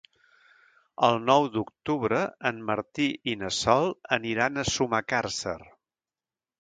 [1.07, 5.59] El nou d'octubre en Martí i na Sol aniran a Sumacàrcer.